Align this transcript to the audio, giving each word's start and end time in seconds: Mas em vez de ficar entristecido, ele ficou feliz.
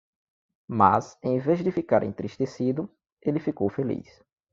Mas 0.67 1.15
em 1.21 1.37
vez 1.37 1.63
de 1.63 1.71
ficar 1.71 2.01
entristecido, 2.03 2.89
ele 3.21 3.39
ficou 3.39 3.69
feliz. 3.69 4.23